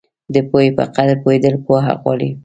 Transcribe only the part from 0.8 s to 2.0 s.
قدر پوهېدل پوهه